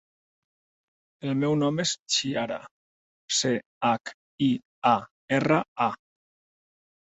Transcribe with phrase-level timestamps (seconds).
[1.31, 2.57] El meu nom és Chiara:
[3.41, 3.51] ce,
[3.91, 4.15] hac,
[4.47, 4.49] i,
[4.95, 4.97] a,
[5.41, 5.93] erra, a.